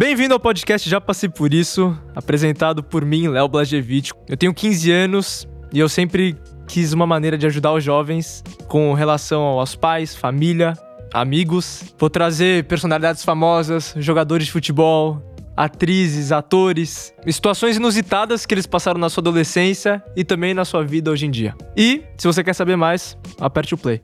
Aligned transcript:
Bem-vindo 0.00 0.32
ao 0.32 0.40
podcast 0.40 0.88
Já 0.88 0.98
Passei 0.98 1.28
Por 1.28 1.52
Isso, 1.52 1.94
apresentado 2.16 2.82
por 2.82 3.04
mim, 3.04 3.28
Léo 3.28 3.46
Blagevich. 3.46 4.12
Eu 4.26 4.34
tenho 4.34 4.54
15 4.54 4.90
anos 4.90 5.46
e 5.70 5.78
eu 5.78 5.90
sempre 5.90 6.38
quis 6.66 6.94
uma 6.94 7.06
maneira 7.06 7.36
de 7.36 7.44
ajudar 7.44 7.74
os 7.74 7.84
jovens 7.84 8.42
com 8.66 8.94
relação 8.94 9.42
aos 9.42 9.76
pais, 9.76 10.14
família, 10.14 10.72
amigos. 11.12 11.84
Vou 11.98 12.08
trazer 12.08 12.64
personalidades 12.64 13.22
famosas, 13.22 13.92
jogadores 13.98 14.46
de 14.46 14.52
futebol, 14.52 15.22
atrizes, 15.54 16.32
atores, 16.32 17.12
situações 17.28 17.76
inusitadas 17.76 18.46
que 18.46 18.54
eles 18.54 18.66
passaram 18.66 18.98
na 18.98 19.10
sua 19.10 19.20
adolescência 19.20 20.02
e 20.16 20.24
também 20.24 20.54
na 20.54 20.64
sua 20.64 20.82
vida 20.82 21.10
hoje 21.10 21.26
em 21.26 21.30
dia. 21.30 21.54
E, 21.76 22.04
se 22.16 22.26
você 22.26 22.42
quer 22.42 22.54
saber 22.54 22.74
mais, 22.74 23.18
aperte 23.38 23.74
o 23.74 23.76
play. 23.76 24.00